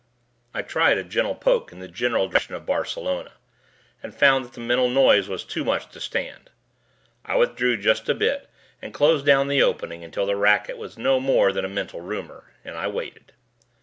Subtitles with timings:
[0.51, 3.33] I tried a gentle poke in the general direction of Barcelona
[4.01, 6.49] and found that the mental noise was too much to stand.
[7.23, 8.49] I withdrew just a bit
[8.81, 12.51] and closed down the opening until the racket was no more than a mental rumor,
[12.65, 13.33] and I waited.